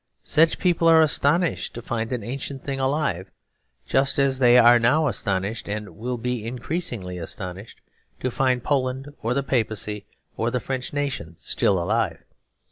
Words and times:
Such 0.23 0.57
people 0.57 0.87
are 0.87 0.99
astonished 0.99 1.75
to 1.75 1.81
find 1.83 2.11
an 2.11 2.23
ancient 2.23 2.63
thing 2.63 2.79
alive, 2.79 3.29
just 3.85 4.17
as 4.17 4.39
they 4.39 4.57
are 4.57 4.79
now 4.79 5.05
astonished, 5.07 5.69
and 5.69 5.95
will 5.95 6.17
be 6.17 6.43
increasingly 6.43 7.19
astonished, 7.19 7.81
to 8.19 8.31
find 8.31 8.63
Poland 8.63 9.13
or 9.21 9.35
the 9.35 9.43
Papacy 9.43 10.07
or 10.35 10.49
the 10.49 10.59
French 10.59 10.91
nation 10.91 11.35
still 11.37 11.77
alive. 11.77 12.23